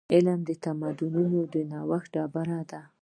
[0.13, 2.81] علم د تمدنونو د بنسټ ډبره ده.